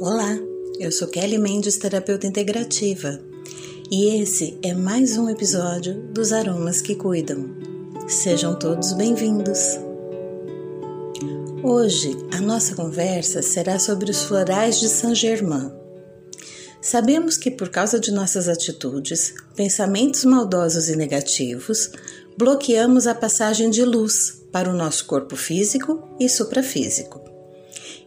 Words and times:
Olá, 0.00 0.36
eu 0.80 0.90
sou 0.90 1.06
Kelly 1.06 1.38
Mendes, 1.38 1.76
terapeuta 1.76 2.26
integrativa, 2.26 3.20
e 3.88 4.20
esse 4.20 4.58
é 4.60 4.74
mais 4.74 5.16
um 5.16 5.30
episódio 5.30 5.94
dos 6.12 6.32
Aromas 6.32 6.80
que 6.80 6.96
Cuidam. 6.96 7.54
Sejam 8.08 8.58
todos 8.58 8.92
bem-vindos. 8.92 9.78
Hoje 11.62 12.16
a 12.32 12.40
nossa 12.40 12.74
conversa 12.74 13.40
será 13.40 13.78
sobre 13.78 14.10
os 14.10 14.24
florais 14.24 14.80
de 14.80 14.88
Saint-Germain. 14.88 15.70
Sabemos 16.82 17.36
que 17.36 17.50
por 17.50 17.68
causa 17.68 18.00
de 18.00 18.10
nossas 18.10 18.48
atitudes, 18.48 19.32
pensamentos 19.54 20.24
maldosos 20.24 20.88
e 20.88 20.96
negativos, 20.96 21.92
bloqueamos 22.36 23.06
a 23.06 23.14
passagem 23.14 23.70
de 23.70 23.84
luz 23.84 24.42
para 24.50 24.68
o 24.68 24.76
nosso 24.76 25.06
corpo 25.06 25.36
físico 25.36 26.02
e 26.18 26.28
suprafísico 26.28 27.33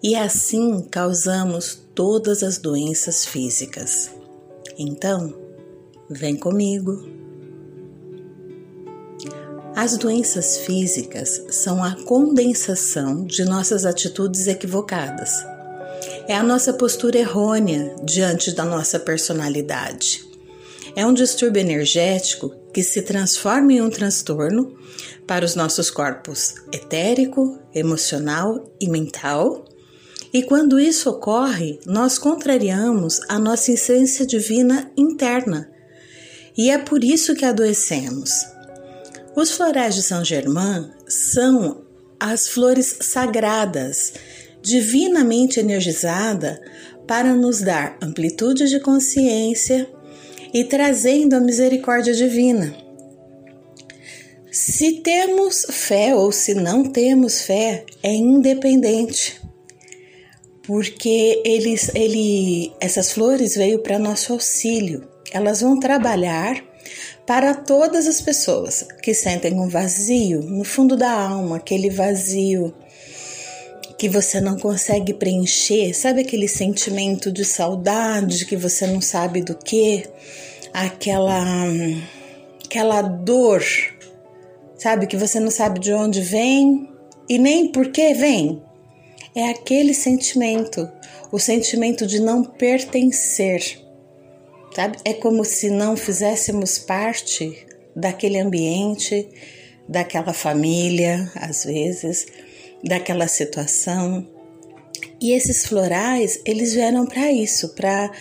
e 0.01 0.15
assim 0.15 0.81
causamos 0.91 1.79
todas 1.95 2.43
as 2.43 2.57
doenças 2.57 3.25
físicas. 3.25 4.11
Então, 4.77 5.33
vem 6.09 6.35
comigo. 6.35 7.07
As 9.75 9.97
doenças 9.97 10.57
físicas 10.57 11.43
são 11.49 11.83
a 11.83 11.95
condensação 12.03 13.25
de 13.25 13.45
nossas 13.45 13.85
atitudes 13.85 14.47
equivocadas. 14.47 15.31
É 16.27 16.35
a 16.35 16.43
nossa 16.43 16.73
postura 16.73 17.17
errônea 17.17 17.95
diante 18.03 18.51
da 18.51 18.65
nossa 18.65 18.99
personalidade. 18.99 20.27
É 20.95 21.05
um 21.05 21.13
distúrbio 21.13 21.59
energético 21.59 22.55
que 22.73 22.81
se 22.83 23.03
transforma 23.03 23.73
em 23.73 23.81
um 23.81 23.89
transtorno 23.89 24.75
para 25.27 25.45
os 25.45 25.55
nossos 25.55 25.91
corpos 25.91 26.55
etérico, 26.71 27.59
emocional 27.73 28.71
e 28.79 28.89
mental 28.89 29.66
e 30.37 30.43
quando 30.43 30.79
isso 30.79 31.09
ocorre, 31.09 31.79
nós 31.83 32.19
contrariamos 32.19 33.19
a 33.27 33.39
nossa 33.39 33.71
essência 33.71 34.23
divina 34.23 34.91
interna. 34.95 35.67
E 36.55 36.69
é 36.69 36.77
por 36.77 37.03
isso 37.03 37.33
que 37.33 37.43
adoecemos. 37.43 38.29
Os 39.35 39.49
florais 39.49 39.95
de 39.95 40.03
São 40.03 40.23
Germain 40.23 40.91
são 41.07 41.81
as 42.19 42.49
flores 42.49 42.97
sagradas, 43.01 44.13
divinamente 44.61 45.59
energizada 45.59 46.61
para 47.07 47.33
nos 47.33 47.59
dar 47.61 47.97
amplitude 47.99 48.69
de 48.69 48.79
consciência 48.79 49.89
e 50.53 50.63
trazendo 50.63 51.35
a 51.35 51.39
misericórdia 51.39 52.13
divina. 52.13 52.77
Se 54.51 55.01
temos 55.01 55.65
fé 55.67 56.13
ou 56.13 56.31
se 56.31 56.53
não 56.53 56.83
temos 56.83 57.41
fé, 57.41 57.87
é 58.03 58.13
independente 58.13 59.46
porque 60.67 61.41
eles, 61.45 61.89
ele, 61.95 62.73
essas 62.81 63.13
flores 63.13 63.55
veio 63.55 63.79
para 63.79 63.97
nosso 63.97 64.33
auxílio. 64.33 65.07
Elas 65.31 65.61
vão 65.61 65.79
trabalhar 65.79 66.61
para 67.25 67.53
todas 67.53 68.05
as 68.05 68.19
pessoas 68.19 68.85
que 69.01 69.13
sentem 69.13 69.53
um 69.53 69.69
vazio 69.69 70.41
no 70.41 70.65
fundo 70.65 70.97
da 70.97 71.09
alma, 71.09 71.55
aquele 71.55 71.89
vazio 71.89 72.75
que 73.97 74.09
você 74.09 74.41
não 74.41 74.59
consegue 74.59 75.13
preencher, 75.13 75.93
sabe 75.93 76.21
aquele 76.21 76.47
sentimento 76.47 77.31
de 77.31 77.43
saudade 77.43 78.45
que 78.45 78.55
você 78.55 78.85
não 78.85 79.01
sabe 79.01 79.41
do 79.41 79.55
que, 79.55 80.03
aquela 80.73 81.43
aquela 82.63 83.01
dor, 83.01 83.63
sabe 84.77 85.07
que 85.07 85.17
você 85.17 85.39
não 85.39 85.49
sabe 85.49 85.79
de 85.79 85.93
onde 85.93 86.21
vem 86.21 86.89
e 87.27 87.39
nem 87.39 87.71
por 87.71 87.89
que 87.89 88.13
vem 88.13 88.66
é 89.37 89.49
aquele 89.49 89.93
sentimento, 89.93 90.91
o 91.31 91.37
sentimento 91.37 92.07
de 92.07 92.19
não 92.19 92.43
pertencer. 92.43 93.79
Sabe? 94.75 94.97
É 95.05 95.13
como 95.13 95.45
se 95.45 95.69
não 95.69 95.95
fizéssemos 95.95 96.79
parte 96.79 97.67
daquele 97.95 98.39
ambiente, 98.39 99.29
daquela 99.87 100.33
família, 100.33 101.31
às 101.35 101.65
vezes, 101.65 102.25
daquela 102.83 103.27
situação. 103.27 104.27
E 105.21 105.33
esses 105.33 105.67
florais, 105.67 106.41
eles 106.43 106.73
vieram 106.73 107.05
para 107.05 107.31
isso, 107.31 107.75
para 107.75 108.11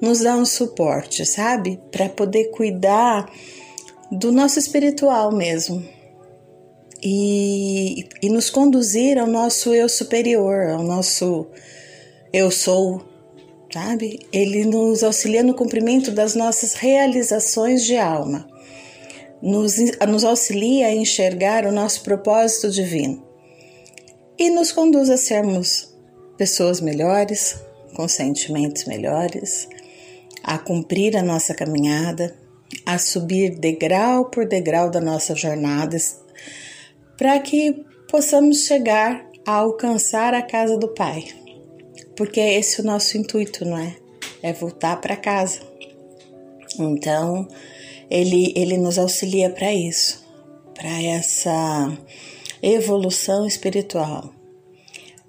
nos 0.00 0.20
dar 0.20 0.36
um 0.36 0.44
suporte, 0.44 1.24
sabe? 1.24 1.80
Para 1.92 2.08
poder 2.08 2.50
cuidar 2.50 3.32
do 4.10 4.32
nosso 4.32 4.58
espiritual 4.58 5.30
mesmo, 5.30 5.84
e, 7.04 8.08
e 8.22 8.30
nos 8.30 8.48
conduzir 8.48 9.18
ao 9.18 9.26
nosso 9.26 9.74
eu 9.74 9.90
superior, 9.90 10.70
ao 10.70 10.82
nosso 10.82 11.46
eu 12.32 12.50
sou, 12.50 13.04
sabe? 13.70 14.20
Ele 14.32 14.64
nos 14.64 15.04
auxilia 15.04 15.42
no 15.42 15.52
cumprimento 15.52 16.10
das 16.10 16.34
nossas 16.34 16.72
realizações 16.72 17.84
de 17.84 17.98
alma, 17.98 18.48
nos, 19.42 19.76
nos 20.08 20.24
auxilia 20.24 20.86
a 20.86 20.94
enxergar 20.94 21.66
o 21.66 21.72
nosso 21.72 22.02
propósito 22.02 22.70
divino 22.70 23.22
e 24.38 24.48
nos 24.48 24.72
conduz 24.72 25.10
a 25.10 25.18
sermos 25.18 25.94
pessoas 26.38 26.80
melhores, 26.80 27.56
com 27.94 28.08
sentimentos 28.08 28.86
melhores, 28.86 29.68
a 30.42 30.56
cumprir 30.58 31.16
a 31.18 31.22
nossa 31.22 31.54
caminhada, 31.54 32.34
a 32.86 32.98
subir 32.98 33.58
degrau 33.58 34.24
por 34.30 34.48
degrau 34.48 34.90
da 34.90 35.00
nossa 35.00 35.34
jornada, 35.34 35.96
para 37.16 37.38
que 37.40 37.84
possamos 38.10 38.64
chegar 38.64 39.26
a 39.46 39.52
alcançar 39.52 40.34
a 40.34 40.42
casa 40.42 40.76
do 40.76 40.88
Pai. 40.88 41.24
Porque 42.16 42.40
é 42.40 42.58
esse 42.58 42.80
o 42.80 42.84
nosso 42.84 43.18
intuito, 43.18 43.64
não 43.64 43.78
é? 43.78 43.96
É 44.42 44.52
voltar 44.52 45.00
para 45.00 45.16
casa. 45.16 45.60
Então, 46.78 47.46
ele, 48.10 48.52
ele 48.56 48.76
nos 48.76 48.98
auxilia 48.98 49.50
para 49.50 49.72
isso, 49.72 50.24
para 50.74 51.02
essa 51.02 51.96
evolução 52.62 53.46
espiritual. 53.46 54.32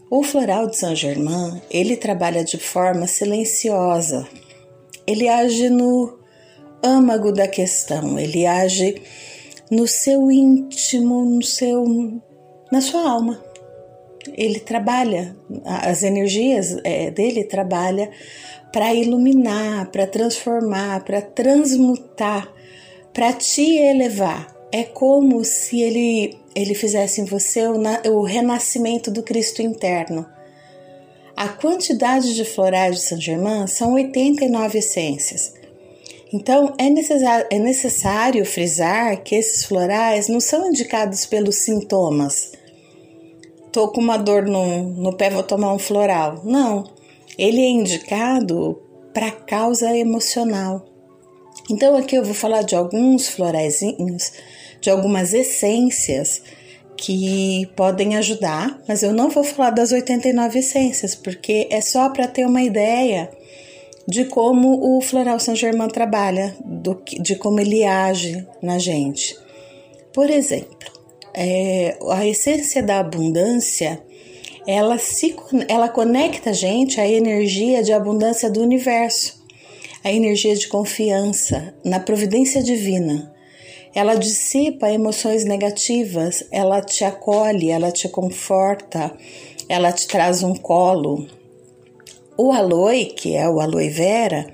O 0.09 0.23
floral 0.23 0.67
de 0.67 0.77
Saint 0.77 0.95
Germain, 0.95 1.61
ele 1.69 1.97
trabalha 1.97 2.43
de 2.43 2.57
forma 2.57 3.07
silenciosa. 3.07 4.27
Ele 5.07 5.27
age 5.27 5.69
no 5.69 6.19
âmago 6.83 7.31
da 7.31 7.47
questão, 7.47 8.17
ele 8.19 8.45
age 8.45 9.01
no 9.69 9.87
seu 9.87 10.31
íntimo, 10.31 11.25
no 11.25 11.43
seu, 11.43 11.85
na 12.71 12.81
sua 12.81 13.09
alma. 13.09 13.43
Ele 14.33 14.59
trabalha, 14.59 15.35
as 15.63 16.03
energias 16.03 16.77
é, 16.83 17.11
dele 17.11 17.43
trabalha 17.43 18.09
para 18.71 18.93
iluminar, 18.93 19.89
para 19.91 20.07
transformar, 20.07 21.03
para 21.03 21.21
transmutar, 21.21 22.51
para 23.13 23.31
te 23.33 23.77
elevar. 23.77 24.53
É 24.71 24.83
como 24.83 25.43
se 25.45 25.79
ele, 25.79 26.37
ele 26.55 26.73
fizesse 26.73 27.21
em 27.21 27.25
você 27.25 27.67
o, 27.67 27.81
o 28.11 28.23
renascimento 28.23 29.09
do 29.09 29.23
Cristo 29.23 29.61
interno. 29.61 30.25
A 31.37 31.49
quantidade 31.49 32.33
de 32.33 32.45
florais 32.45 32.95
de 32.95 33.01
Saint 33.03 33.21
Germain 33.21 33.67
são 33.67 33.93
89 33.93 34.79
essências. 34.79 35.53
Então, 36.35 36.73
é 36.77 36.89
necessário, 36.89 37.47
é 37.49 37.57
necessário 37.57 38.45
frisar 38.45 39.23
que 39.23 39.35
esses 39.35 39.63
florais 39.63 40.27
não 40.27 40.41
são 40.41 40.67
indicados 40.67 41.25
pelos 41.25 41.55
sintomas. 41.55 42.51
Tô 43.71 43.87
com 43.87 44.01
uma 44.01 44.17
dor 44.17 44.43
no, 44.43 44.83
no 44.83 45.13
pé, 45.13 45.29
vou 45.29 45.43
tomar 45.43 45.73
um 45.73 45.79
floral. 45.79 46.41
Não, 46.43 46.91
ele 47.37 47.61
é 47.61 47.69
indicado 47.69 48.77
para 49.13 49.31
causa 49.31 49.97
emocional. 49.97 50.85
Então, 51.71 51.95
aqui 51.95 52.17
eu 52.17 52.25
vou 52.25 52.33
falar 52.33 52.63
de 52.63 52.75
alguns 52.75 53.29
floraizinhos, 53.29 54.33
de 54.81 54.89
algumas 54.89 55.33
essências 55.33 56.41
que 56.97 57.65
podem 57.77 58.17
ajudar, 58.17 58.81
mas 58.85 59.03
eu 59.03 59.13
não 59.13 59.29
vou 59.29 59.45
falar 59.45 59.69
das 59.69 59.93
89 59.93 60.59
essências, 60.59 61.15
porque 61.15 61.69
é 61.71 61.79
só 61.79 62.09
para 62.09 62.27
ter 62.27 62.45
uma 62.45 62.61
ideia 62.61 63.31
de 64.07 64.25
como 64.25 64.97
o 64.97 65.01
Floral 65.01 65.39
Saint 65.39 65.57
Germain 65.57 65.87
trabalha, 65.87 66.55
do, 66.63 67.01
de 67.19 67.35
como 67.35 67.59
ele 67.59 67.83
age 67.83 68.45
na 68.61 68.77
gente. 68.77 69.35
Por 70.13 70.29
exemplo, 70.29 70.91
é, 71.33 71.97
a 72.09 72.25
essência 72.25 72.81
da 72.81 72.99
abundância 72.99 74.01
ela, 74.67 74.97
se, 74.97 75.35
ela 75.67 75.87
conecta 75.87 76.49
a 76.49 76.53
gente 76.53 76.99
à 76.99 77.07
energia 77.07 77.83
de 77.83 77.93
abundância 77.93 78.49
do 78.49 78.61
universo, 78.61 79.43
a 80.03 80.11
energia 80.11 80.55
de 80.55 80.67
confiança 80.67 81.73
na 81.83 81.99
providência 81.99 82.63
divina. 82.63 83.31
Ela 83.93 84.15
dissipa 84.15 84.91
emoções 84.91 85.45
negativas, 85.45 86.43
ela 86.51 86.81
te 86.81 87.03
acolhe, 87.03 87.69
ela 87.69 87.91
te 87.91 88.09
conforta, 88.09 89.15
ela 89.69 89.91
te 89.91 90.07
traz 90.07 90.43
um 90.43 90.53
colo, 90.55 91.27
o 92.37 92.51
aloe, 92.51 93.05
que 93.05 93.35
é 93.35 93.47
o 93.47 93.59
aloe 93.59 93.89
vera, 93.89 94.47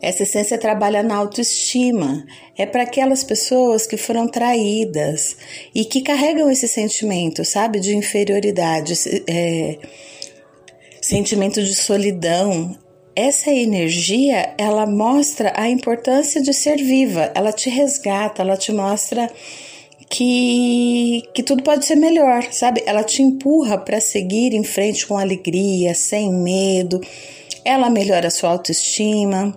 essa 0.00 0.22
essência 0.22 0.56
trabalha 0.58 1.02
na 1.02 1.16
autoestima. 1.16 2.24
É 2.56 2.64
para 2.64 2.84
aquelas 2.84 3.24
pessoas 3.24 3.86
que 3.86 3.96
foram 3.96 4.28
traídas 4.28 5.36
e 5.74 5.84
que 5.84 6.02
carregam 6.02 6.50
esse 6.50 6.68
sentimento, 6.68 7.44
sabe, 7.44 7.80
de 7.80 7.96
inferioridade. 7.96 8.94
É, 9.26 9.78
sentimento 11.00 11.62
de 11.62 11.74
solidão. 11.74 12.76
Essa 13.16 13.50
energia, 13.50 14.54
ela 14.56 14.86
mostra 14.86 15.52
a 15.56 15.68
importância 15.68 16.40
de 16.40 16.52
ser 16.52 16.76
viva, 16.76 17.32
ela 17.34 17.50
te 17.50 17.68
resgata, 17.68 18.42
ela 18.42 18.56
te 18.56 18.70
mostra 18.70 19.28
que, 20.10 21.22
que 21.34 21.42
tudo 21.42 21.62
pode 21.62 21.84
ser 21.84 21.96
melhor, 21.96 22.44
sabe? 22.50 22.82
Ela 22.86 23.04
te 23.04 23.22
empurra 23.22 23.78
para 23.78 24.00
seguir 24.00 24.54
em 24.54 24.64
frente 24.64 25.06
com 25.06 25.18
alegria, 25.18 25.94
sem 25.94 26.32
medo, 26.32 27.00
ela 27.64 27.90
melhora 27.90 28.28
a 28.28 28.30
sua 28.30 28.50
autoestima. 28.50 29.54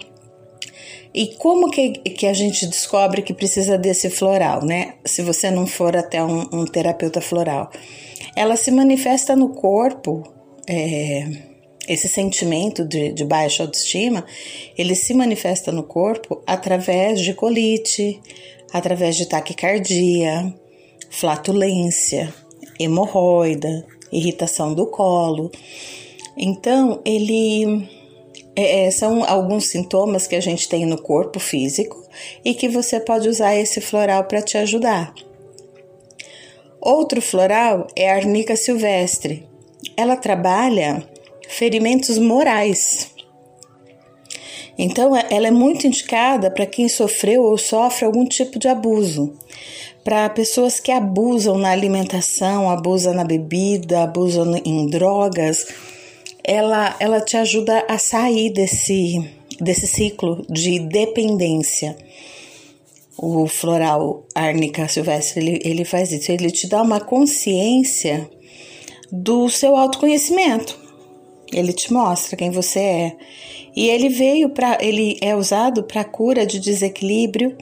E 1.13 1.27
como 1.35 1.69
que, 1.69 1.91
que 1.91 2.25
a 2.25 2.33
gente 2.33 2.65
descobre 2.65 3.21
que 3.21 3.33
precisa 3.33 3.77
desse 3.77 4.09
floral, 4.09 4.63
né? 4.63 4.95
Se 5.05 5.21
você 5.21 5.51
não 5.51 5.67
for 5.67 5.95
até 5.95 6.23
um, 6.23 6.47
um 6.53 6.65
terapeuta 6.65 7.19
floral. 7.19 7.69
Ela 8.35 8.55
se 8.55 8.71
manifesta 8.71 9.35
no 9.35 9.49
corpo, 9.49 10.23
é, 10.67 11.27
esse 11.87 12.07
sentimento 12.07 12.85
de, 12.85 13.11
de 13.11 13.25
baixa 13.25 13.63
autoestima, 13.63 14.25
ele 14.77 14.95
se 14.95 15.13
manifesta 15.13 15.71
no 15.71 15.83
corpo 15.83 16.41
através 16.47 17.19
de 17.19 17.33
colite, 17.33 18.21
através 18.73 19.15
de 19.15 19.25
taquicardia, 19.25 20.53
flatulência, 21.09 22.33
hemorroida, 22.79 23.85
irritação 24.11 24.73
do 24.73 24.87
colo. 24.87 25.51
Então, 26.37 27.01
ele 27.05 27.87
é, 28.55 28.85
é, 28.85 28.91
são 28.91 29.23
alguns 29.23 29.67
sintomas 29.67 30.27
que 30.27 30.35
a 30.35 30.41
gente 30.41 30.67
tem 30.67 30.85
no 30.85 31.01
corpo 31.01 31.39
físico 31.39 32.03
e 32.43 32.53
que 32.53 32.67
você 32.67 32.99
pode 32.99 33.29
usar 33.29 33.55
esse 33.55 33.79
floral 33.79 34.25
para 34.25 34.41
te 34.41 34.57
ajudar. 34.57 35.13
Outro 36.79 37.21
floral 37.21 37.87
é 37.95 38.11
a 38.11 38.15
arnica 38.15 38.55
silvestre. 38.55 39.47
Ela 39.95 40.15
trabalha 40.15 41.07
ferimentos 41.47 42.17
morais. 42.17 43.11
Então, 44.83 45.15
ela 45.29 45.47
é 45.47 45.51
muito 45.51 45.85
indicada 45.85 46.49
para 46.49 46.65
quem 46.65 46.89
sofreu 46.89 47.43
ou 47.43 47.55
sofre 47.55 48.03
algum 48.03 48.25
tipo 48.25 48.57
de 48.57 48.67
abuso. 48.67 49.31
Para 50.03 50.27
pessoas 50.27 50.79
que 50.79 50.91
abusam 50.91 51.55
na 51.55 51.69
alimentação, 51.69 52.67
abusam 52.67 53.13
na 53.13 53.23
bebida, 53.23 54.01
abusam 54.01 54.59
em 54.65 54.87
drogas, 54.87 55.67
ela, 56.43 56.95
ela 56.99 57.21
te 57.21 57.37
ajuda 57.37 57.85
a 57.87 57.99
sair 57.99 58.49
desse, 58.49 59.23
desse 59.59 59.85
ciclo 59.85 60.43
de 60.49 60.79
dependência. 60.79 61.95
O 63.15 63.45
floral 63.45 64.25
árnica 64.33 64.87
silvestre, 64.87 65.45
ele, 65.45 65.61
ele 65.63 65.85
faz 65.85 66.11
isso, 66.11 66.31
ele 66.31 66.49
te 66.49 66.67
dá 66.67 66.81
uma 66.81 66.99
consciência 66.99 68.27
do 69.11 69.47
seu 69.47 69.75
autoconhecimento. 69.75 70.80
Ele 71.51 71.73
te 71.73 71.91
mostra 71.91 72.35
quem 72.35 72.51
você 72.51 72.79
é. 72.79 73.15
E 73.75 73.89
ele 73.89 74.09
veio 74.09 74.49
para 74.49 74.77
ele 74.81 75.17
é 75.21 75.35
usado 75.35 75.83
para 75.83 76.03
cura 76.03 76.45
de 76.45 76.59
desequilíbrio 76.59 77.57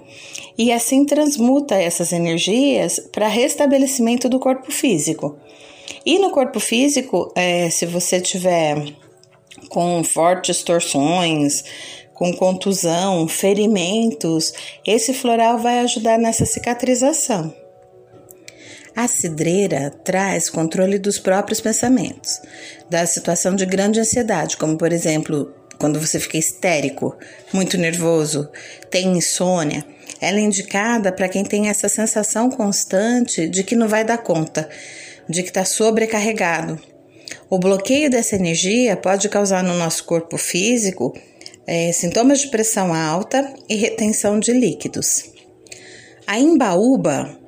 e 0.57 0.71
assim 0.71 1.05
transmuta 1.05 1.75
essas 1.75 2.11
energias 2.11 2.99
para 3.11 3.27
restabelecimento 3.27 4.27
do 4.27 4.39
corpo 4.39 4.71
físico. 4.71 5.37
E 6.05 6.17
no 6.19 6.31
corpo 6.31 6.59
físico, 6.59 7.31
é, 7.35 7.69
se 7.69 7.85
você 7.85 8.19
tiver 8.19 8.93
com 9.69 10.03
fortes 10.03 10.63
torções, 10.63 11.63
com 12.13 12.33
contusão, 12.33 13.27
ferimentos, 13.27 14.53
esse 14.85 15.13
floral 15.13 15.57
vai 15.57 15.79
ajudar 15.79 16.17
nessa 16.17 16.45
cicatrização. 16.45 17.53
A 18.95 19.07
cidreira 19.07 19.91
traz 20.03 20.49
controle 20.49 20.97
dos 20.97 21.19
próprios 21.19 21.61
pensamentos, 21.61 22.41
da 22.89 23.05
situação 23.05 23.55
de 23.55 23.65
grande 23.65 23.99
ansiedade, 23.99 24.57
como 24.57 24.77
por 24.77 24.91
exemplo, 24.91 25.53
quando 25.79 25.99
você 25.99 26.19
fica 26.19 26.37
histérico, 26.37 27.15
muito 27.53 27.77
nervoso, 27.77 28.49
tem 28.89 29.17
insônia. 29.17 29.85
Ela 30.19 30.39
é 30.39 30.41
indicada 30.41 31.11
para 31.11 31.29
quem 31.29 31.43
tem 31.43 31.69
essa 31.69 31.87
sensação 31.87 32.49
constante 32.49 33.47
de 33.47 33.63
que 33.63 33.75
não 33.75 33.87
vai 33.87 34.03
dar 34.03 34.17
conta, 34.17 34.69
de 35.29 35.41
que 35.43 35.49
está 35.49 35.63
sobrecarregado. 35.63 36.79
O 37.49 37.57
bloqueio 37.57 38.09
dessa 38.09 38.35
energia 38.35 38.97
pode 38.97 39.29
causar 39.29 39.63
no 39.63 39.75
nosso 39.75 40.03
corpo 40.03 40.37
físico 40.37 41.13
é, 41.65 41.91
sintomas 41.91 42.41
de 42.41 42.49
pressão 42.49 42.93
alta 42.93 43.53
e 43.69 43.75
retenção 43.75 44.39
de 44.39 44.51
líquidos. 44.51 45.31
A 46.27 46.37
imbaúba, 46.39 47.38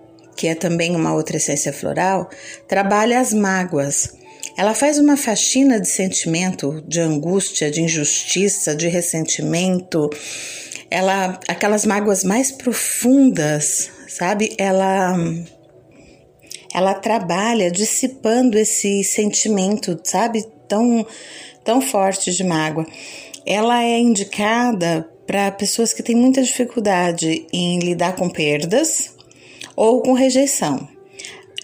que 0.41 0.47
é 0.47 0.55
também 0.55 0.95
uma 0.95 1.13
outra 1.13 1.37
essência 1.37 1.71
floral, 1.71 2.27
trabalha 2.67 3.19
as 3.19 3.31
mágoas. 3.31 4.15
Ela 4.57 4.73
faz 4.73 4.97
uma 4.97 5.15
faxina 5.15 5.79
de 5.79 5.87
sentimento, 5.87 6.83
de 6.87 6.99
angústia, 6.99 7.69
de 7.69 7.79
injustiça, 7.79 8.75
de 8.75 8.87
ressentimento. 8.87 10.09
Ela, 10.89 11.39
aquelas 11.47 11.85
mágoas 11.85 12.23
mais 12.23 12.51
profundas, 12.51 13.91
sabe? 14.07 14.55
Ela 14.57 15.15
ela 16.73 16.95
trabalha 16.95 17.69
dissipando 17.69 18.57
esse 18.57 19.03
sentimento, 19.03 19.99
sabe, 20.03 20.43
tão, 20.67 21.05
tão 21.63 21.81
forte 21.81 22.31
de 22.31 22.43
mágoa. 22.43 22.87
Ela 23.45 23.83
é 23.83 23.99
indicada 23.99 25.07
para 25.27 25.51
pessoas 25.51 25.93
que 25.93 26.01
têm 26.01 26.15
muita 26.15 26.41
dificuldade 26.41 27.45
em 27.53 27.77
lidar 27.77 28.15
com 28.15 28.27
perdas 28.27 29.20
ou 29.75 30.01
com 30.01 30.13
rejeição. 30.13 30.87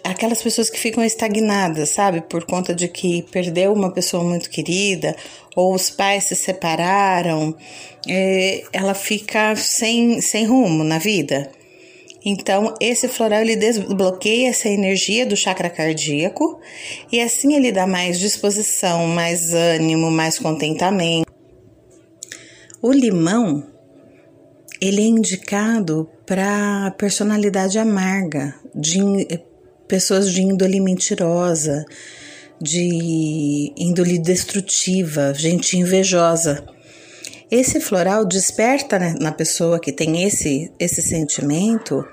Aquelas 0.04 0.42
pessoas 0.42 0.70
que 0.70 0.80
ficam 0.80 1.04
estagnadas, 1.04 1.90
sabe, 1.90 2.22
por 2.22 2.46
conta 2.46 2.74
de 2.74 2.88
que 2.88 3.24
perdeu 3.24 3.74
uma 3.74 3.92
pessoa 3.92 4.24
muito 4.24 4.50
querida 4.50 5.16
ou 5.56 5.74
os 5.74 5.90
pais 5.90 6.26
se 6.26 6.36
separaram, 6.36 7.56
é, 8.08 8.64
ela 8.72 8.94
fica 8.94 9.56
sem, 9.56 10.22
sem 10.22 10.46
rumo 10.46 10.84
na 10.84 10.98
vida. 10.98 11.52
Então, 12.24 12.74
esse 12.82 13.08
floral 13.08 13.42
ele 13.42 13.56
desbloqueia 13.56 14.50
essa 14.50 14.68
energia 14.70 15.26
do 15.26 15.36
chakra 15.36 15.70
cardíaco 15.70 16.60
e 17.12 17.22
assim 17.22 17.56
ele 17.56 17.72
dá 17.72 17.88
mais 17.88 18.20
disposição, 18.20 19.08
mais 19.08 19.54
ânimo, 19.54 20.12
mais 20.12 20.38
contentamento. 20.38 21.32
O 22.82 22.92
limão 22.92 23.66
ele 24.82 25.02
é 25.02 25.06
indicado 25.06 26.10
para 26.26 26.92
personalidade 26.98 27.80
amarga, 27.80 28.54
de 28.76 29.00
pessoas 29.88 30.32
de 30.32 30.42
índole 30.42 30.80
mentirosa, 30.80 31.86
de 32.62 33.74
índole 33.78 34.20
destrutiva, 34.20 35.34
gente 35.34 35.78
invejosa. 35.78 36.66
Esse 37.50 37.80
floral 37.80 38.26
desperta 38.26 39.00
né, 39.00 39.16
na 39.20 39.32
pessoa 39.32 39.80
que 39.80 39.92
tem 39.92 40.24
esse, 40.24 40.72
esse 40.80 41.02
sentimento, 41.02 42.06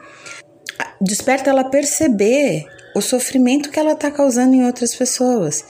desperta 1.01 1.51
ela 1.51 1.65
perceber 1.65 2.65
o 2.95 3.01
sofrimento 3.01 3.71
que 3.71 3.81
ela 3.81 3.93
está 3.93 4.11
causando 4.11 4.55
em 4.55 4.65
outras 4.65 4.95
pessoas 4.95 5.65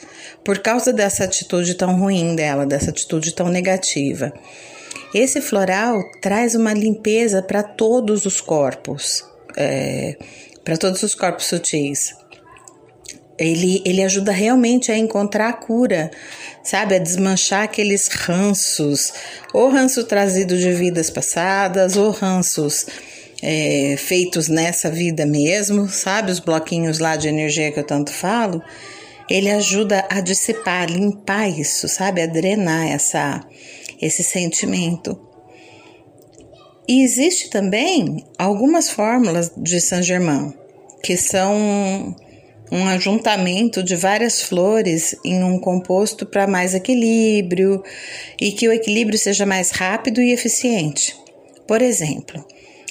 por 0.44 0.58
causa 0.58 0.92
dessa 0.92 1.24
atitude 1.24 1.74
tão 1.74 1.98
ruim 1.98 2.36
dela, 2.36 2.66
dessa 2.66 2.90
atitude 2.90 3.34
tão 3.34 3.48
negativa. 3.48 4.32
Esse 5.14 5.40
floral 5.40 6.02
traz 6.20 6.54
uma 6.54 6.74
limpeza 6.74 7.40
para 7.40 7.62
todos 7.62 8.26
os 8.26 8.40
corpos, 8.40 9.24
é, 9.56 10.16
para 10.64 10.76
todos 10.76 11.02
os 11.02 11.14
corpos 11.14 11.46
sutis. 11.46 12.14
Ele, 13.38 13.82
ele 13.84 14.02
ajuda 14.02 14.32
realmente 14.32 14.92
a 14.92 14.98
encontrar 14.98 15.48
a 15.48 15.52
cura 15.52 16.10
sabe? 16.64 16.96
A 16.96 16.98
desmanchar 16.98 17.64
aqueles 17.64 18.08
ranços, 18.08 19.12
ou 19.52 19.68
ranço 19.68 20.02
trazido 20.04 20.56
de 20.56 20.72
vidas 20.72 21.10
passadas, 21.10 21.96
ou 21.96 22.10
ranços 22.10 22.86
é, 23.42 23.94
feitos 23.98 24.48
nessa 24.48 24.90
vida 24.90 25.26
mesmo, 25.26 25.88
sabe? 25.88 26.32
Os 26.32 26.40
bloquinhos 26.40 26.98
lá 26.98 27.14
de 27.14 27.28
energia 27.28 27.70
que 27.70 27.78
eu 27.78 27.84
tanto 27.84 28.10
falo. 28.10 28.62
Ele 29.28 29.50
ajuda 29.50 30.06
a 30.10 30.20
dissipar, 30.20 30.90
limpar 30.90 31.48
isso, 31.48 31.86
sabe? 31.86 32.22
A 32.22 32.26
drenar 32.26 32.88
essa, 32.88 33.44
esse 34.04 34.22
sentimento. 34.22 35.18
E 36.86 37.02
existe 37.02 37.48
também 37.48 38.24
algumas 38.38 38.90
fórmulas 38.90 39.50
de 39.56 39.80
Saint 39.80 40.04
Germain 40.04 40.52
que 41.04 41.18
são 41.18 42.16
um 42.72 42.86
ajuntamento 42.88 43.82
de 43.82 43.94
várias 43.94 44.40
flores 44.40 45.14
em 45.22 45.44
um 45.44 45.58
composto 45.58 46.24
para 46.24 46.46
mais 46.46 46.74
equilíbrio 46.74 47.82
e 48.40 48.52
que 48.52 48.66
o 48.66 48.72
equilíbrio 48.72 49.18
seja 49.18 49.44
mais 49.44 49.70
rápido 49.70 50.22
e 50.22 50.32
eficiente. 50.32 51.14
Por 51.68 51.82
exemplo, 51.82 52.42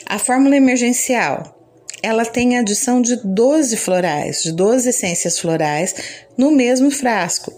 a 0.06 0.20
fórmula 0.20 0.56
emergencial, 0.56 1.60
ela 2.04 2.24
tem 2.24 2.56
a 2.56 2.60
adição 2.60 3.02
de 3.02 3.16
12 3.24 3.78
florais, 3.78 4.44
de 4.44 4.52
12 4.52 4.90
essências 4.90 5.40
florais 5.40 5.96
no 6.38 6.52
mesmo 6.52 6.92
frasco. 6.92 7.52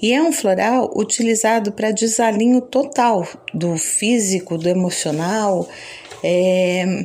E 0.00 0.12
é 0.12 0.22
um 0.22 0.32
floral 0.32 0.92
utilizado 0.94 1.72
para 1.72 1.90
desalinho 1.90 2.60
total 2.60 3.26
do 3.54 3.76
físico, 3.76 4.58
do 4.58 4.68
emocional, 4.68 5.68
é, 6.22 7.04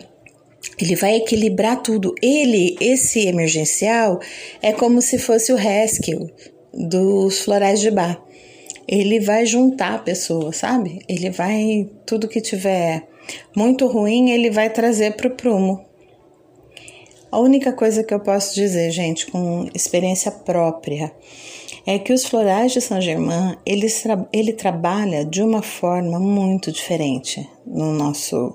ele 0.77 0.95
vai 0.95 1.15
equilibrar 1.15 1.81
tudo. 1.81 2.13
Ele, 2.21 2.75
esse 2.79 3.27
emergencial, 3.27 4.19
é 4.61 4.71
como 4.71 5.01
se 5.01 5.17
fosse 5.17 5.53
o 5.53 5.55
rescue 5.55 6.33
dos 6.73 7.41
florais 7.41 7.79
de 7.79 7.91
bar. 7.91 8.21
ele 8.87 9.19
vai 9.19 9.45
juntar 9.45 9.93
a 9.93 9.99
pessoa, 9.99 10.51
sabe? 10.51 10.99
Ele 11.07 11.29
vai 11.29 11.89
tudo 12.05 12.27
que 12.27 12.41
tiver 12.41 13.07
muito 13.55 13.87
ruim, 13.87 14.31
ele 14.31 14.49
vai 14.49 14.69
trazer 14.69 15.15
para 15.15 15.27
o 15.27 15.35
prumo. 15.35 15.85
A 17.31 17.39
única 17.39 17.71
coisa 17.71 18.03
que 18.03 18.13
eu 18.13 18.19
posso 18.19 18.53
dizer, 18.53 18.91
gente, 18.91 19.27
com 19.27 19.69
experiência 19.73 20.29
própria, 20.31 21.13
é 21.85 21.97
que 21.97 22.13
os 22.13 22.25
florais 22.25 22.71
de 22.71 22.81
Saint 22.81 23.03
Germain 23.03 23.57
ele, 23.65 23.87
ele 24.31 24.53
trabalha 24.53 25.25
de 25.25 25.41
uma 25.41 25.61
forma 25.61 26.19
muito 26.19 26.71
diferente 26.71 27.47
no 27.65 27.91
nosso, 27.91 28.53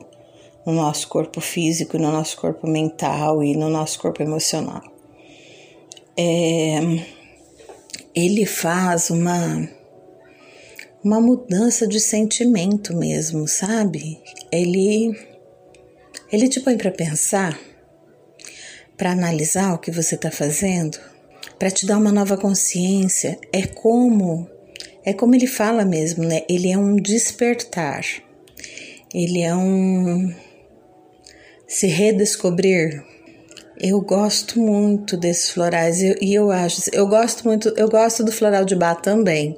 no 0.65 0.73
nosso 0.73 1.09
corpo 1.09 1.41
físico, 1.41 1.99
no 1.99 2.11
nosso 2.11 2.37
corpo 2.37 2.67
mental 2.67 3.43
e 3.43 3.57
no 3.57 3.69
nosso 3.69 3.99
corpo 3.99 4.23
emocional. 4.23 4.83
É, 6.17 6.81
ele 8.15 8.47
faz 8.47 9.11
uma 9.11 9.69
uma 11.05 11.21
mudança 11.21 11.87
de 11.87 12.01
sentimento 12.01 12.97
mesmo, 12.97 13.47
sabe? 13.47 14.21
Ele 14.51 15.15
ele 16.33 16.49
te 16.49 16.59
põe 16.61 16.77
para 16.77 16.91
pensar, 16.91 17.57
para 18.97 19.13
analisar 19.13 19.75
o 19.75 19.79
que 19.79 19.93
você 19.93 20.17
está 20.17 20.31
fazendo 20.31 20.99
para 21.59 21.71
te 21.71 21.87
dar 21.87 21.99
uma 21.99 22.13
nova 22.13 22.37
consciência. 22.37 23.39
É 23.53 23.67
como 23.67 24.49
é 25.07 25.13
como 25.13 25.37
ele 25.37 25.47
fala 25.47 25.85
mesmo, 25.85 26.25
né? 26.25 26.43
Ele 26.49 26.69
é 26.69 26.77
um 26.77 26.97
despertar. 26.97 28.05
Ele 29.15 29.41
é 29.41 29.55
um 29.55 30.35
se 31.67 31.87
redescobrir. 31.87 33.05
Eu 33.79 34.01
gosto 34.01 34.59
muito 34.59 35.17
desses 35.17 35.51
florais 35.51 36.01
e 36.03 36.35
eu, 36.35 36.51
acho, 36.51 36.91
eu 36.93 37.07
gosto 37.07 37.45
muito, 37.45 37.69
eu 37.77 37.89
gosto 37.89 38.25
do 38.25 38.33
floral 38.33 38.65
de 38.65 38.75
bar 38.75 38.97
também. 38.97 39.57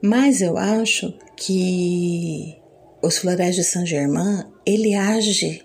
Mas 0.00 0.40
eu 0.40 0.56
acho 0.56 1.12
que 1.36 2.56
os 3.02 3.18
florais 3.18 3.54
de 3.54 3.64
Saint 3.64 3.86
Germain, 3.86 4.44
ele 4.64 4.94
age 4.94 5.62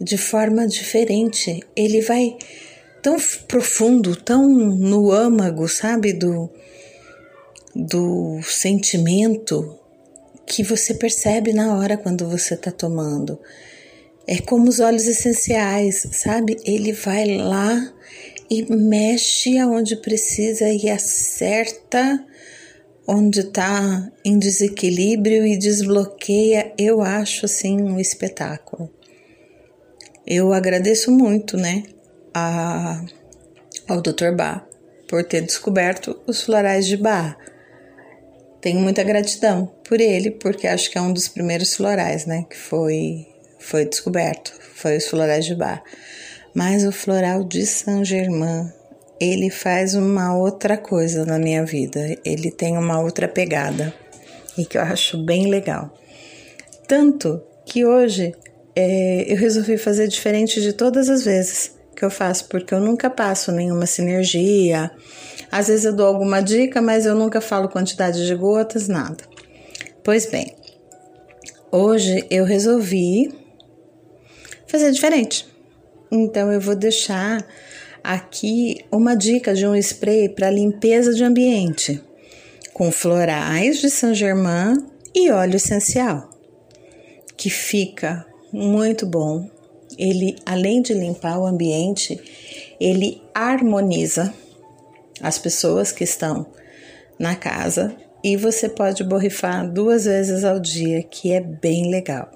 de 0.00 0.16
forma 0.16 0.66
diferente. 0.66 1.60
Ele 1.76 2.00
vai 2.00 2.38
tão 3.06 3.16
profundo, 3.46 4.16
tão 4.16 4.48
no 4.48 5.12
âmago, 5.12 5.68
sabe, 5.68 6.12
do, 6.12 6.50
do 7.72 8.40
sentimento 8.42 9.78
que 10.44 10.64
você 10.64 10.92
percebe 10.92 11.52
na 11.52 11.76
hora 11.76 11.96
quando 11.96 12.28
você 12.28 12.54
está 12.54 12.72
tomando. 12.72 13.38
É 14.26 14.38
como 14.38 14.68
os 14.68 14.80
óleos 14.80 15.06
essenciais, 15.06 16.04
sabe? 16.10 16.56
Ele 16.64 16.90
vai 16.90 17.36
lá 17.36 17.94
e 18.50 18.64
mexe 18.74 19.56
aonde 19.56 19.94
precisa 19.94 20.68
e 20.68 20.90
acerta 20.90 22.26
onde 23.06 23.38
está 23.38 24.10
em 24.24 24.36
desequilíbrio 24.36 25.46
e 25.46 25.56
desbloqueia. 25.56 26.72
Eu 26.76 27.02
acho 27.02 27.46
assim 27.46 27.80
um 27.80 28.00
espetáculo. 28.00 28.90
Eu 30.26 30.52
agradeço 30.52 31.12
muito, 31.12 31.56
né? 31.56 31.84
A, 32.38 33.02
ao 33.88 34.02
Dr. 34.02 34.32
Bach 34.36 34.62
por 35.08 35.24
ter 35.24 35.40
descoberto 35.40 36.20
os 36.26 36.42
florais 36.42 36.86
de 36.86 36.96
Bach. 36.96 37.34
Tenho 38.60 38.80
muita 38.80 39.02
gratidão 39.02 39.72
por 39.88 40.00
ele, 40.00 40.32
porque 40.32 40.66
acho 40.66 40.90
que 40.90 40.98
é 40.98 41.00
um 41.00 41.12
dos 41.12 41.28
primeiros 41.28 41.74
florais, 41.74 42.26
né, 42.26 42.44
que 42.50 42.56
foi 42.56 43.26
foi 43.58 43.84
descoberto, 43.84 44.52
foi 44.74 44.98
os 44.98 45.08
florais 45.08 45.46
de 45.46 45.54
Bach. 45.54 45.82
Mas 46.54 46.84
o 46.84 46.92
floral 46.92 47.42
de 47.42 47.64
Saint 47.64 48.04
Germain, 48.04 48.70
ele 49.18 49.50
faz 49.50 49.94
uma 49.94 50.36
outra 50.36 50.76
coisa 50.76 51.24
na 51.24 51.38
minha 51.38 51.64
vida. 51.64 52.16
Ele 52.24 52.50
tem 52.50 52.76
uma 52.76 53.00
outra 53.00 53.26
pegada 53.26 53.92
e 54.56 54.64
que 54.64 54.78
eu 54.78 54.82
acho 54.82 55.22
bem 55.24 55.48
legal. 55.48 55.92
Tanto 56.86 57.42
que 57.64 57.84
hoje 57.84 58.34
é, 58.74 59.24
eu 59.32 59.36
resolvi 59.36 59.76
fazer 59.76 60.06
diferente 60.06 60.60
de 60.60 60.72
todas 60.72 61.08
as 61.08 61.24
vezes 61.24 61.75
que 61.96 62.04
eu 62.04 62.10
faço, 62.10 62.46
porque 62.48 62.74
eu 62.74 62.80
nunca 62.80 63.08
passo 63.08 63.50
nenhuma 63.50 63.86
sinergia. 63.86 64.90
Às 65.50 65.68
vezes 65.68 65.86
eu 65.86 65.96
dou 65.96 66.06
alguma 66.06 66.42
dica, 66.42 66.82
mas 66.82 67.06
eu 67.06 67.14
nunca 67.14 67.40
falo 67.40 67.68
quantidade 67.68 68.26
de 68.26 68.34
gotas, 68.34 68.86
nada. 68.86 69.24
Pois 70.04 70.26
bem, 70.26 70.54
hoje 71.72 72.24
eu 72.30 72.44
resolvi 72.44 73.34
fazer 74.66 74.92
diferente. 74.92 75.48
Então 76.12 76.52
eu 76.52 76.60
vou 76.60 76.76
deixar 76.76 77.44
aqui 78.04 78.84
uma 78.92 79.16
dica 79.16 79.54
de 79.54 79.66
um 79.66 79.74
spray 79.74 80.28
para 80.28 80.50
limpeza 80.50 81.12
de 81.12 81.24
ambiente 81.24 82.00
com 82.72 82.92
florais 82.92 83.80
de 83.80 83.88
Saint 83.88 84.14
Germain 84.14 84.76
e 85.14 85.30
óleo 85.30 85.56
essencial, 85.56 86.28
que 87.34 87.48
fica 87.48 88.26
muito 88.52 89.06
bom 89.06 89.48
ele 89.98 90.36
além 90.44 90.82
de 90.82 90.94
limpar 90.94 91.38
o 91.38 91.46
ambiente, 91.46 92.20
ele 92.80 93.22
harmoniza 93.34 94.32
as 95.20 95.38
pessoas 95.38 95.92
que 95.92 96.04
estão 96.04 96.46
na 97.18 97.34
casa 97.34 97.96
e 98.22 98.36
você 98.36 98.68
pode 98.68 99.04
borrifar 99.04 99.70
duas 99.70 100.04
vezes 100.04 100.44
ao 100.44 100.58
dia, 100.58 101.02
que 101.02 101.32
é 101.32 101.40
bem 101.40 101.90
legal. 101.90 102.30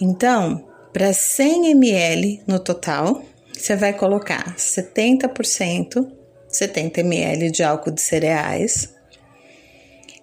Então, 0.00 0.64
para 0.92 1.12
100 1.12 1.70
ml 1.72 2.42
no 2.46 2.58
total, 2.58 3.22
você 3.52 3.76
vai 3.76 3.92
colocar 3.92 4.56
70%, 4.56 6.10
70 6.48 7.00
ml 7.00 7.50
de 7.50 7.62
álcool 7.62 7.90
de 7.90 8.00
cereais 8.00 8.94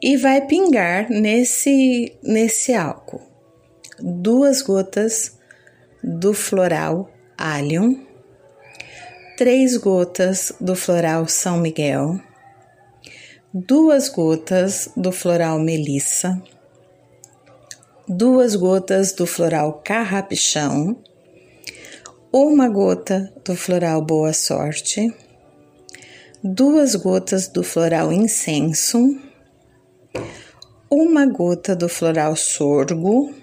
e 0.01 0.17
vai 0.17 0.45
pingar 0.45 1.09
nesse 1.09 2.13
nesse 2.23 2.73
álcool 2.73 3.21
duas 3.99 4.61
gotas 4.61 5.34
do 6.07 6.35
floral 6.35 7.09
Allium, 7.35 8.05
três 9.35 9.75
gotas 9.75 10.53
do 10.61 10.75
floral 10.75 11.27
São 11.27 11.57
Miguel, 11.57 12.21
duas 13.51 14.07
gotas 14.07 14.87
do 14.95 15.11
floral 15.11 15.57
Melissa, 15.57 16.39
duas 18.07 18.55
gotas 18.55 19.13
do 19.13 19.25
floral 19.25 19.81
Carrapichão, 19.83 20.95
uma 22.31 22.69
gota 22.69 23.33
do 23.43 23.55
floral 23.55 23.99
Boa 23.99 24.31
Sorte, 24.31 25.11
duas 26.43 26.93
gotas 26.93 27.47
do 27.47 27.63
floral 27.63 28.13
Incenso, 28.13 28.99
uma 30.87 31.25
gota 31.25 31.75
do 31.75 31.89
floral 31.89 32.35
Sorgo 32.35 33.33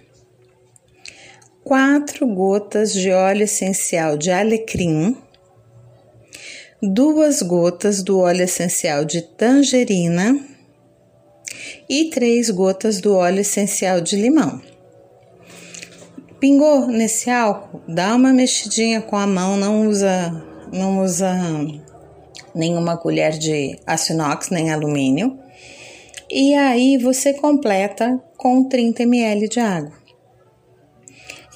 quatro 1.65 2.27
gotas 2.27 2.93
de 2.93 3.11
óleo 3.11 3.45
essencial 3.45 4.17
de 4.17 4.31
alecrim, 4.31 5.17
duas 6.83 7.41
gotas 7.41 8.03
do 8.03 8.19
óleo 8.19 8.43
essencial 8.43 9.05
de 9.05 9.23
tangerina 9.23 10.39
e 11.89 12.11
três 12.11 12.51
gotas 12.51 13.01
do 13.01 13.15
óleo 13.15 13.41
essencial 13.41 14.01
de 14.01 14.17
limão. 14.17 14.61
Pingou 16.41 16.89
nesse 16.89 17.31
álcool, 17.31 17.81
dá 17.87 18.17
uma 18.17 18.33
mexidinha 18.33 19.01
com 19.01 19.17
a 19.17 19.27
mão, 19.27 19.57
não 19.57 19.87
usa, 19.87 20.45
não 20.73 21.01
usa 21.01 21.33
nenhuma 22.53 22.97
colher 22.97 23.39
de 23.39 23.79
aço 23.87 24.13
inox 24.13 24.51
nem 24.51 24.73
alumínio. 24.73 25.39
E 26.29 26.55
aí 26.55 26.99
você 26.99 27.33
completa 27.35 28.21
com 28.37 28.65
30 28.65 29.05
ml 29.05 29.49
de 29.49 29.61
água. 29.61 30.02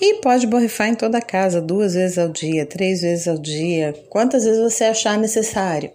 E 0.01 0.15
pode 0.21 0.47
borrifar 0.47 0.89
em 0.89 0.95
toda 0.95 1.19
a 1.19 1.23
casa, 1.23 1.61
duas 1.61 1.95
vezes 1.95 2.19
ao 2.19 2.29
dia, 2.29 2.67
três 2.67 3.01
vezes 3.01 3.27
ao 3.27 3.39
dia, 3.39 3.95
quantas 4.11 4.45
vezes 4.45 4.61
você 4.61 4.85
achar 4.85 5.17
necessário. 5.17 5.91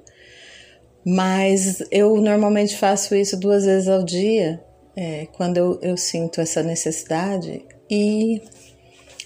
Mas 1.06 1.84
eu 1.92 2.16
normalmente 2.18 2.78
faço 2.78 3.16
isso 3.16 3.38
duas 3.38 3.66
vezes 3.66 3.88
ao 3.88 4.04
dia, 4.04 4.64
é, 4.96 5.28
quando 5.34 5.58
eu, 5.58 5.80
eu 5.82 5.98
sinto 5.98 6.42
essa 6.42 6.64
necessidade, 6.64 7.64
e, 7.90 8.42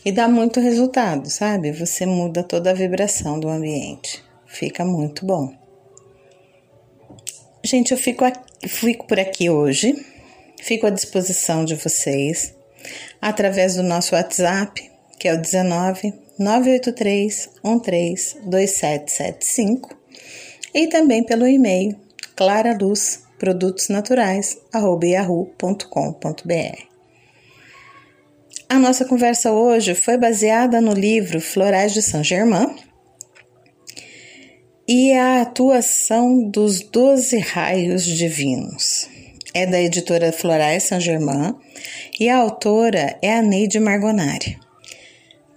e 0.03 0.12
dá 0.12 0.27
muito 0.27 0.60
resultado, 0.60 1.29
sabe? 1.29 1.72
Você 1.72 2.05
muda 2.05 2.44
toda 2.44 2.72
a 2.72 2.74
vibração 2.74 3.39
do 3.39 3.48
ambiente. 3.48 4.24
Fica 4.46 4.84
muito 4.84 5.25
bom. 5.25 5.53
Gente, 7.63 7.91
eu 7.91 7.98
fico, 7.98 8.25
fico 8.67 9.08
por 9.08 9.20
aqui 9.20 9.50
hoje. 9.50 9.96
Fico 10.62 10.88
à 10.88 10.89
disposição 10.89 11.63
de 11.63 11.75
vocês 11.75 12.55
através 13.22 13.75
do 13.75 13.84
nosso 13.84 14.15
WhatsApp, 14.15 14.92
que 15.20 15.27
é 15.27 15.34
o 15.34 15.42
19 15.42 16.13
983 16.38 17.50
13 17.84 18.39
2775, 18.46 19.98
e 20.74 20.88
também 20.88 21.24
pelo 21.24 21.48
e-mail 21.48 21.96
claraluz 22.36 23.24
produtos 23.39 23.89
naturais 23.89 24.58
A 28.68 28.80
nossa 28.80 29.06
conversa 29.06 29.51
hoje 29.51 29.94
foi 29.94 30.18
baseada 30.18 30.82
no 30.82 30.92
livro 30.92 31.39
Florais 31.39 31.94
de 31.94 32.01
Saint 32.01 32.25
Germain 32.25 32.75
e 34.88 35.13
a 35.13 35.42
atuação 35.42 36.44
dos 36.44 36.82
doze 36.82 37.38
raios 37.39 38.04
divinos. 38.04 39.10
É 39.56 39.66
da 39.66 39.82
editora 39.82 40.34
Florais 40.34 40.84
Saint-Germain 40.84 41.56
e 42.20 42.28
a 42.28 42.38
autora 42.38 43.18
é 43.22 43.38
a 43.38 43.42
Neide 43.42 43.80
Margonari. 43.80 44.60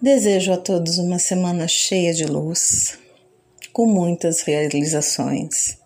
Desejo 0.01 0.53
a 0.53 0.57
todos 0.57 0.99
uma 0.99 1.19
semana 1.19 1.67
cheia 1.67 2.15
de 2.15 2.25
luz, 2.25 2.97
com 3.73 3.87
muitas 3.87 4.43
realizações, 4.43 5.77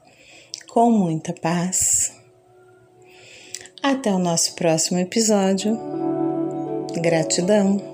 com 0.69 0.91
muita 0.91 1.33
paz. 1.33 2.13
Até 3.83 4.13
o 4.13 4.19
nosso 4.19 4.55
próximo 4.57 4.99
episódio. 4.99 5.79
Gratidão. 7.01 7.92